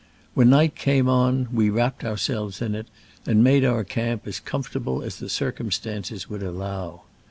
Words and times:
When 0.33 0.49
night 0.49 0.73
came 0.73 1.07
on 1.07 1.47
we 1.53 1.69
wrap 1.69 1.99
ped 1.99 2.05
ourselves 2.05 2.59
in 2.59 2.73
it, 2.73 2.87
and 3.27 3.43
made 3.43 3.63
our 3.63 3.83
camp 3.83 4.25
as 4.25 4.39
comfortable 4.39 5.03
as 5.03 5.17
the 5.17 5.29
circumstances 5.29 6.27
would 6.27 6.41
allow. 6.41 7.03